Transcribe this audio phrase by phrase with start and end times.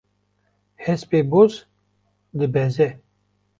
[0.85, 1.53] Hespê boz
[2.37, 2.89] dibeze.